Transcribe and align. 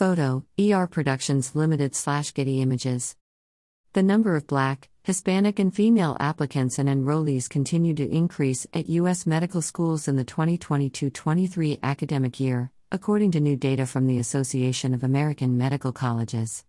Photo, 0.00 0.46
ER 0.58 0.86
Productions 0.86 1.54
Limited 1.54 1.94
slash 1.94 2.32
Getty 2.32 2.62
Images. 2.62 3.16
The 3.92 4.02
number 4.02 4.34
of 4.34 4.46
Black, 4.46 4.88
Hispanic, 5.02 5.58
and 5.58 5.74
female 5.74 6.16
applicants 6.18 6.78
and 6.78 6.88
enrollees 6.88 7.50
continue 7.50 7.92
to 7.92 8.08
increase 8.10 8.66
at 8.72 8.88
U.S. 8.88 9.26
medical 9.26 9.60
schools 9.60 10.08
in 10.08 10.16
the 10.16 10.24
2022 10.24 11.10
23 11.10 11.80
academic 11.82 12.40
year, 12.40 12.70
according 12.90 13.32
to 13.32 13.40
new 13.40 13.56
data 13.56 13.84
from 13.84 14.06
the 14.06 14.16
Association 14.16 14.94
of 14.94 15.04
American 15.04 15.58
Medical 15.58 15.92
Colleges. 15.92 16.64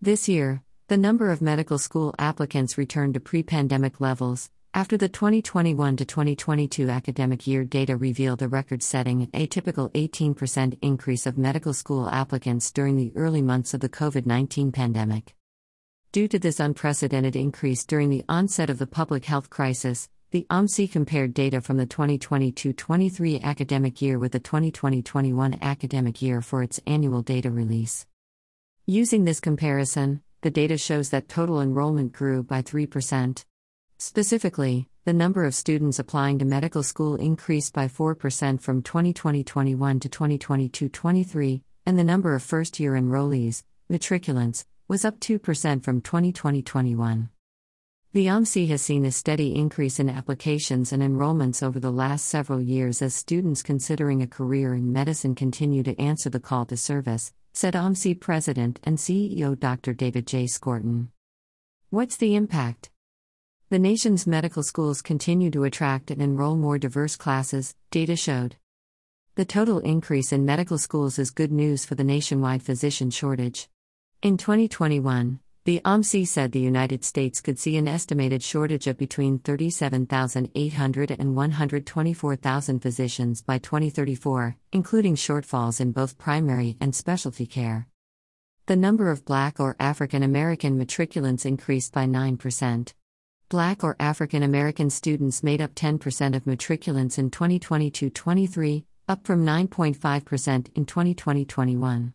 This 0.00 0.26
year, 0.26 0.62
the 0.88 0.96
number 0.96 1.30
of 1.30 1.42
medical 1.42 1.76
school 1.76 2.14
applicants 2.18 2.78
returned 2.78 3.12
to 3.12 3.20
pre 3.20 3.42
pandemic 3.42 4.00
levels, 4.00 4.48
after 4.76 4.98
the 4.98 5.08
2021 5.08 5.96
to 5.96 6.04
2022 6.04 6.90
academic 6.90 7.46
year 7.46 7.64
data 7.64 7.96
revealed 7.96 8.42
a 8.42 8.46
record 8.46 8.82
setting 8.82 9.26
atypical 9.28 9.90
18% 9.92 10.76
increase 10.82 11.24
of 11.24 11.38
medical 11.38 11.72
school 11.72 12.10
applicants 12.10 12.70
during 12.72 12.98
the 12.98 13.10
early 13.16 13.40
months 13.40 13.72
of 13.72 13.80
the 13.80 13.88
COVID 13.88 14.26
19 14.26 14.72
pandemic. 14.72 15.34
Due 16.12 16.28
to 16.28 16.38
this 16.38 16.60
unprecedented 16.60 17.34
increase 17.34 17.86
during 17.86 18.10
the 18.10 18.22
onset 18.28 18.68
of 18.68 18.76
the 18.76 18.86
public 18.86 19.24
health 19.24 19.48
crisis, 19.48 20.10
the 20.30 20.46
AAMC 20.50 20.92
compared 20.92 21.32
data 21.32 21.62
from 21.62 21.78
the 21.78 21.86
2022 21.86 22.74
23 22.74 23.40
academic 23.40 24.02
year 24.02 24.18
with 24.18 24.32
the 24.32 24.40
2020 24.40 25.00
21 25.00 25.58
academic 25.62 26.20
year 26.20 26.42
for 26.42 26.62
its 26.62 26.80
annual 26.86 27.22
data 27.22 27.50
release. 27.50 28.04
Using 28.84 29.24
this 29.24 29.40
comparison, 29.40 30.20
the 30.42 30.50
data 30.50 30.76
shows 30.76 31.08
that 31.08 31.30
total 31.30 31.62
enrollment 31.62 32.12
grew 32.12 32.42
by 32.42 32.60
3%. 32.60 33.42
Specifically, 33.98 34.88
the 35.06 35.14
number 35.14 35.44
of 35.46 35.54
students 35.54 35.98
applying 35.98 36.38
to 36.38 36.44
medical 36.44 36.82
school 36.82 37.14
increased 37.14 37.72
by 37.72 37.88
4% 37.88 38.60
from 38.60 38.82
2020 38.82 39.42
21 39.42 40.00
to 40.00 40.08
2022 40.08 40.88
23, 40.90 41.62
and 41.86 41.98
the 41.98 42.04
number 42.04 42.34
of 42.34 42.42
first 42.42 42.78
year 42.78 42.92
enrollees, 42.92 43.62
matriculants, 43.90 44.66
was 44.86 45.04
up 45.04 45.18
2% 45.20 45.82
from 45.82 46.02
2020 46.02 46.62
21. 46.62 47.30
The 48.12 48.26
AAMC 48.26 48.68
has 48.68 48.82
seen 48.82 49.04
a 49.06 49.12
steady 49.12 49.54
increase 49.54 49.98
in 49.98 50.10
applications 50.10 50.92
and 50.92 51.02
enrollments 51.02 51.62
over 51.62 51.80
the 51.80 51.90
last 51.90 52.26
several 52.26 52.60
years 52.60 53.00
as 53.00 53.14
students 53.14 53.62
considering 53.62 54.22
a 54.22 54.26
career 54.26 54.74
in 54.74 54.92
medicine 54.92 55.34
continue 55.34 55.82
to 55.82 55.98
answer 56.00 56.28
the 56.28 56.40
call 56.40 56.66
to 56.66 56.76
service, 56.76 57.32
said 57.54 57.74
AAMC 57.74 58.20
President 58.20 58.78
and 58.84 58.98
CEO 58.98 59.58
Dr. 59.58 59.94
David 59.94 60.26
J. 60.26 60.44
Skorton. 60.44 61.08
What's 61.90 62.16
the 62.16 62.36
impact? 62.36 62.90
The 63.68 63.80
nation's 63.80 64.28
medical 64.28 64.62
schools 64.62 65.02
continue 65.02 65.50
to 65.50 65.64
attract 65.64 66.12
and 66.12 66.22
enroll 66.22 66.54
more 66.54 66.78
diverse 66.78 67.16
classes, 67.16 67.74
data 67.90 68.14
showed. 68.14 68.54
The 69.34 69.44
total 69.44 69.80
increase 69.80 70.32
in 70.32 70.44
medical 70.44 70.78
schools 70.78 71.18
is 71.18 71.32
good 71.32 71.50
news 71.50 71.84
for 71.84 71.96
the 71.96 72.04
nationwide 72.04 72.62
physician 72.62 73.10
shortage. 73.10 73.68
In 74.22 74.36
2021, 74.36 75.40
the 75.64 75.80
AAMC 75.84 76.28
said 76.28 76.52
the 76.52 76.60
United 76.60 77.04
States 77.04 77.40
could 77.40 77.58
see 77.58 77.76
an 77.76 77.88
estimated 77.88 78.40
shortage 78.40 78.86
of 78.86 78.98
between 78.98 79.40
37,800 79.40 81.10
and 81.10 81.34
124,000 81.34 82.78
physicians 82.78 83.42
by 83.42 83.58
2034, 83.58 84.56
including 84.70 85.16
shortfalls 85.16 85.80
in 85.80 85.90
both 85.90 86.18
primary 86.18 86.76
and 86.80 86.94
specialty 86.94 87.46
care. 87.46 87.88
The 88.66 88.76
number 88.76 89.10
of 89.10 89.24
Black 89.24 89.58
or 89.58 89.74
African 89.80 90.22
American 90.22 90.78
matriculants 90.78 91.44
increased 91.44 91.92
by 91.92 92.06
9%. 92.06 92.94
Black 93.48 93.84
or 93.84 93.94
African 94.00 94.42
American 94.42 94.90
students 94.90 95.44
made 95.44 95.60
up 95.60 95.72
10% 95.76 96.34
of 96.34 96.42
matriculants 96.46 97.16
in 97.16 97.30
2022 97.30 98.10
23, 98.10 98.84
up 99.06 99.24
from 99.24 99.46
9.5% 99.46 100.68
in 100.74 100.84
2020 100.84 101.44
21. 101.44 102.12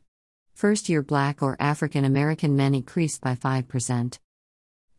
First 0.54 0.90
year 0.90 1.02
Black 1.02 1.42
or 1.42 1.56
African 1.58 2.04
American 2.04 2.58
men 2.58 2.76
increased 2.76 3.22
by 3.22 3.36
5%. 3.36 4.20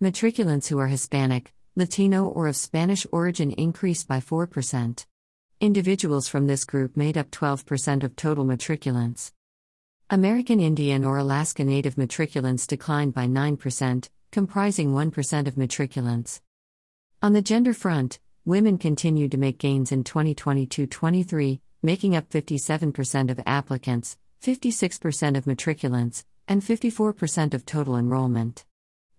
Matriculants 0.03 0.69
who 0.69 0.78
are 0.78 0.86
Hispanic, 0.86 1.53
Latino, 1.77 2.25
or 2.25 2.47
of 2.48 2.56
Spanish 2.56 3.06
origin 3.12 3.50
increased 3.53 4.09
by 4.09 4.19
4%. 4.19 5.04
Individuals 5.60 6.28
from 6.28 6.47
this 6.47 6.65
group 6.65 6.97
made 6.97 7.19
up 7.19 7.31
12% 7.31 8.04
of 8.04 8.16
total 8.16 8.47
matriculants. 8.47 9.32
American 10.09 10.60
Indian 10.60 11.04
or 11.04 11.19
Alaska 11.19 11.62
Native 11.62 11.97
matriculants 11.97 12.66
declined 12.66 13.12
by 13.12 13.26
9%, 13.26 14.09
comprising 14.32 14.93
1% 14.93 15.47
of 15.47 15.56
matriculants. 15.56 16.41
On 17.22 17.34
the 17.34 17.43
gender 17.43 17.75
front, 17.75 18.19
women 18.47 18.78
continued 18.78 19.31
to 19.31 19.37
make 19.37 19.59
gains 19.59 19.93
in 19.93 20.03
2022 20.03 20.87
23, 20.87 21.60
making 21.82 22.16
up 22.16 22.28
57% 22.31 23.31
of 23.31 23.38
applicants, 23.44 24.16
56% 24.42 25.37
of 25.37 25.44
matriculants, 25.44 26.25
and 26.48 26.62
54% 26.62 27.54
of 27.54 27.66
total 27.66 27.97
enrollment. 27.97 28.65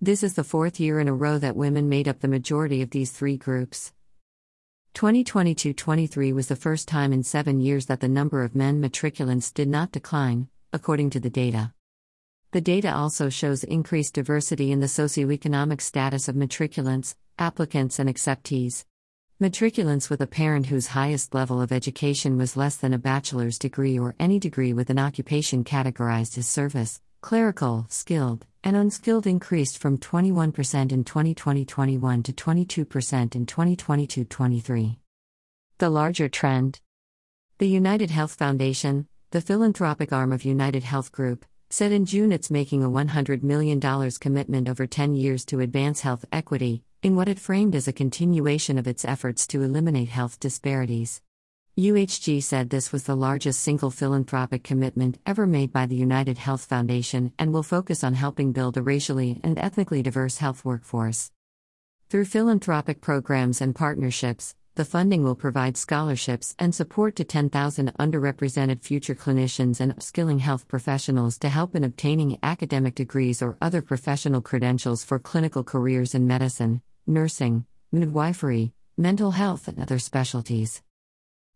This 0.02 0.24
is 0.24 0.34
the 0.34 0.44
fourth 0.44 0.80
year 0.80 1.00
in 1.00 1.08
a 1.08 1.14
row 1.14 1.38
that 1.38 1.56
women 1.56 1.88
made 1.88 2.08
up 2.08 2.20
the 2.20 2.28
majority 2.28 2.82
of 2.82 2.90
these 2.90 3.12
three 3.12 3.38
groups. 3.38 3.94
2022 4.96 5.74
23 5.74 6.34
was 6.34 6.48
the 6.48 6.56
first 6.56 6.88
time 6.88 7.14
in 7.14 7.24
seven 7.24 7.62
years 7.62 7.86
that 7.86 8.00
the 8.00 8.08
number 8.08 8.44
of 8.44 8.56
men 8.56 8.82
matriculants 8.82 9.54
did 9.54 9.68
not 9.68 9.92
decline, 9.92 10.50
according 10.74 11.12
to 11.12 11.20
the 11.20 11.30
data. 11.30 11.72
The 12.54 12.62
data 12.62 12.94
also 12.94 13.30
shows 13.30 13.64
increased 13.64 14.14
diversity 14.14 14.72
in 14.72 14.80
the 14.80 14.86
socioeconomic 14.86 15.82
status 15.82 16.28
of 16.28 16.36
matriculants, 16.36 17.16
applicants, 17.40 17.98
and 17.98 18.08
acceptees. 18.08 18.86
Matriculants 19.42 20.08
with 20.08 20.22
a 20.22 20.28
parent 20.28 20.68
whose 20.68 20.86
highest 20.86 21.34
level 21.34 21.60
of 21.60 21.72
education 21.72 22.38
was 22.38 22.56
less 22.56 22.76
than 22.76 22.94
a 22.94 23.00
bachelor's 23.00 23.58
degree 23.58 23.98
or 23.98 24.14
any 24.20 24.38
degree 24.38 24.72
with 24.72 24.92
an 24.92 25.00
occupation 25.00 25.64
categorized 25.64 26.38
as 26.38 26.48
service, 26.48 27.02
clerical, 27.22 27.88
skilled, 27.90 28.46
and 28.64 28.78
unskilled 28.78 29.26
increased 29.26 29.80
from 29.80 29.98
21% 29.98 30.92
in 30.92 31.04
2020 31.04 31.66
21 31.66 32.22
to 32.22 32.34
22% 32.34 33.36
in 33.36 33.48
2022 33.48 34.26
23. 34.26 35.00
The 35.80 35.90
larger 35.90 36.30
trend 36.30 36.82
The 37.58 37.68
United 37.68 38.12
Health 38.12 38.36
Foundation, 38.36 39.08
the 39.32 39.42
philanthropic 39.42 40.14
arm 40.14 40.32
of 40.32 40.46
United 40.46 40.84
Health 40.84 41.12
Group, 41.12 41.46
said 41.74 41.92
in 41.92 42.06
June 42.06 42.32
it's 42.32 42.52
making 42.52 42.84
a 42.84 42.88
$100 42.88 43.42
million 43.42 43.82
commitment 44.20 44.70
over 44.70 44.86
10 44.86 45.16
years 45.16 45.44
to 45.44 45.60
advance 45.60 46.02
health 46.02 46.24
equity, 46.32 46.84
in 47.02 47.16
what 47.16 47.28
it 47.28 47.40
framed 47.40 47.74
as 47.74 47.88
a 47.88 47.92
continuation 47.92 48.78
of 48.78 48.88
its 48.88 49.04
efforts 49.04 49.48
to 49.48 49.64
eliminate 49.64 50.10
health 50.10 50.40
disparities. 50.40 51.20
UHG 51.76 52.44
said 52.44 52.70
this 52.70 52.92
was 52.92 53.06
the 53.06 53.16
largest 53.16 53.60
single 53.60 53.90
philanthropic 53.90 54.64
commitment 54.64 55.18
ever 55.26 55.48
made 55.48 55.74
by 55.74 55.88
the 55.88 55.96
United 55.96 56.38
Health 56.38 56.64
Foundation 56.64 57.34
and 57.40 57.52
will 57.52 57.64
focus 57.64 58.04
on 58.04 58.14
helping 58.14 58.52
build 58.52 58.78
a 58.78 58.84
racially 58.84 59.42
and 59.44 59.58
ethnically 59.58 60.04
diverse 60.04 60.38
health 60.38 60.64
workforce. 60.64 61.32
Through 62.08 62.26
philanthropic 62.26 63.02
programs 63.02 63.62
and 63.62 63.74
partnerships, 63.74 64.54
the 64.76 64.86
funding 64.86 65.24
will 65.24 65.36
provide 65.36 65.78
scholarships 65.78 66.56
and 66.58 66.74
support 66.74 67.16
to 67.16 67.24
10,000 67.24 67.94
underrepresented 68.00 68.82
future 68.82 69.14
clinicians 69.14 69.80
and 69.80 69.96
upskilling 69.96 70.40
health 70.40 70.68
professionals 70.68 71.38
to 71.38 71.50
help 71.50 71.76
in 71.76 71.84
obtaining 71.84 72.40
academic 72.42 72.96
degrees 72.96 73.44
or 73.44 73.56
other 73.62 73.84
professional 73.84 74.42
credentials 74.42 75.04
for 75.04 75.20
clinical 75.20 75.64
careers 75.64 76.16
in 76.16 76.26
medicine, 76.26 76.82
nursing, 77.06 77.66
midwifery, 77.92 78.74
mental 78.98 79.32
health, 79.32 79.68
and 79.68 79.80
other 79.80 80.00
specialties. 80.00 80.82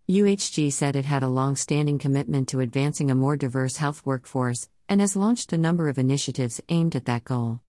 UHG 0.08 0.72
said 0.72 0.96
it 0.96 1.06
had 1.06 1.24
a 1.24 1.28
long 1.28 1.56
standing 1.56 1.98
commitment 1.98 2.48
to 2.50 2.60
advancing 2.60 3.10
a 3.10 3.16
more 3.16 3.36
diverse 3.36 3.78
health 3.78 4.06
workforce 4.06 4.70
and 4.88 5.02
has 5.02 5.16
launched 5.16 5.52
a 5.52 5.58
number 5.58 5.90
of 5.90 5.98
initiatives 5.98 6.62
aimed 6.70 6.96
at 6.96 7.06
that 7.06 7.24
goal. 7.24 7.62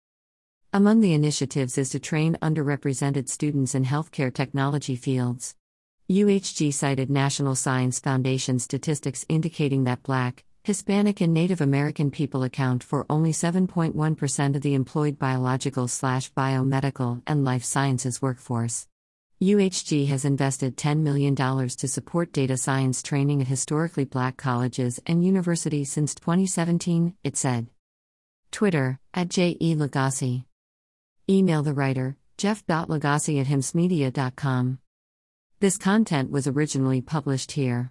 Among 0.70 1.00
the 1.00 1.14
initiatives 1.14 1.78
is 1.78 1.88
to 1.90 1.98
train 1.98 2.36
underrepresented 2.42 3.30
students 3.30 3.74
in 3.74 3.86
healthcare 3.86 4.32
technology 4.32 4.96
fields. 4.96 5.56
UHG 6.10 6.74
cited 6.74 7.08
National 7.08 7.54
Science 7.54 7.98
Foundation 8.00 8.58
statistics 8.58 9.24
indicating 9.30 9.84
that 9.84 10.02
Black, 10.02 10.44
Hispanic, 10.64 11.22
and 11.22 11.32
Native 11.32 11.62
American 11.62 12.10
people 12.10 12.42
account 12.42 12.84
for 12.84 13.06
only 13.08 13.32
7.1% 13.32 14.56
of 14.56 14.60
the 14.60 14.74
employed 14.74 15.18
biological 15.18 15.88
slash 15.88 16.30
biomedical 16.34 17.22
and 17.26 17.46
life 17.46 17.64
sciences 17.64 18.20
workforce. 18.20 18.86
UHG 19.40 20.08
has 20.08 20.26
invested 20.26 20.76
$10 20.76 20.98
million 20.98 21.34
to 21.34 21.88
support 21.88 22.30
data 22.30 22.58
science 22.58 23.02
training 23.02 23.40
at 23.40 23.48
historically 23.48 24.04
black 24.04 24.36
colleges 24.36 25.00
and 25.06 25.24
universities 25.24 25.90
since 25.90 26.14
2017, 26.14 27.14
it 27.24 27.38
said. 27.38 27.68
Twitter, 28.50 28.98
at 29.14 29.30
J.E. 29.30 29.74
Lagasse. 29.74 30.44
Email 31.30 31.62
the 31.62 31.74
writer, 31.74 32.16
jeff.lagasse 32.38 33.40
at 33.40 33.46
himssmedia.com. 33.46 34.78
This 35.60 35.76
content 35.76 36.30
was 36.30 36.46
originally 36.46 37.00
published 37.00 37.52
here. 37.52 37.86